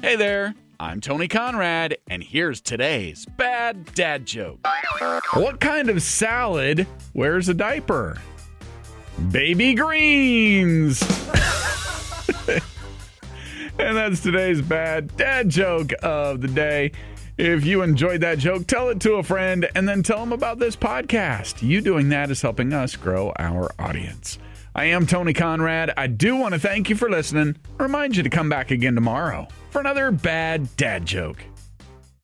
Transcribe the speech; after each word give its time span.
Hey 0.00 0.14
there, 0.14 0.54
I'm 0.78 1.00
Tony 1.00 1.26
Conrad, 1.26 1.98
and 2.08 2.22
here's 2.22 2.60
today's 2.60 3.26
bad 3.36 3.92
dad 3.94 4.26
joke. 4.26 4.64
What 5.34 5.58
kind 5.58 5.90
of 5.90 6.02
salad 6.02 6.86
wears 7.14 7.48
a 7.48 7.54
diaper? 7.54 8.16
Baby 9.32 9.74
greens! 9.74 11.00
And 13.78 13.96
that's 13.96 14.20
today's 14.20 14.60
bad 14.60 15.16
dad 15.16 15.48
joke 15.48 15.92
of 16.02 16.40
the 16.40 16.48
day. 16.48 16.92
If 17.36 17.64
you 17.64 17.82
enjoyed 17.82 18.20
that 18.22 18.38
joke, 18.38 18.66
tell 18.66 18.88
it 18.88 19.00
to 19.00 19.14
a 19.14 19.22
friend 19.22 19.68
and 19.74 19.88
then 19.88 20.02
tell 20.02 20.18
them 20.18 20.32
about 20.32 20.58
this 20.58 20.74
podcast. 20.74 21.62
You 21.62 21.80
doing 21.80 22.08
that 22.08 22.30
is 22.30 22.42
helping 22.42 22.72
us 22.72 22.96
grow 22.96 23.32
our 23.38 23.70
audience. 23.78 24.38
I 24.74 24.86
am 24.86 25.06
Tony 25.06 25.32
Conrad. 25.32 25.92
I 25.96 26.08
do 26.08 26.36
want 26.36 26.54
to 26.54 26.60
thank 26.60 26.90
you 26.90 26.96
for 26.96 27.08
listening. 27.08 27.56
Remind 27.78 28.16
you 28.16 28.22
to 28.24 28.30
come 28.30 28.48
back 28.48 28.70
again 28.70 28.94
tomorrow 28.94 29.46
for 29.70 29.80
another 29.80 30.10
bad 30.10 30.76
dad 30.76 31.06
joke. 31.06 31.38